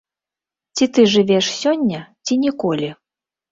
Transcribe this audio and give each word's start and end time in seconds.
Ці 0.77 0.83
ты 0.95 1.05
жывеш 1.15 1.45
сёння, 1.61 2.01
ці 2.25 2.41
ніколі. 2.49 2.93